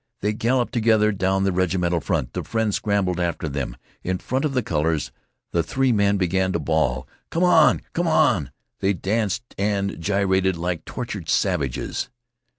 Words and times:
They 0.21 0.33
galloped 0.33 0.73
together 0.73 1.11
down 1.11 1.43
the 1.43 1.51
regimental 1.51 1.99
front. 1.99 2.33
The 2.33 2.43
friend 2.43 2.73
scrambled 2.73 3.19
after 3.19 3.47
them. 3.47 3.77
In 4.03 4.17
front 4.17 4.45
of 4.45 4.55
the 4.55 4.63
colors 4.63 5.11
the 5.51 5.61
three 5.61 5.91
men 5.91 6.17
began 6.17 6.51
to 6.53 6.59
bawl: 6.59 7.07
"Come 7.29 7.43
on! 7.43 7.83
come 7.93 8.07
on!" 8.07 8.49
They 8.79 8.93
danced 8.93 9.53
and 9.59 10.01
gyrated 10.01 10.57
like 10.57 10.85
tortured 10.85 11.29
savages. 11.29 12.09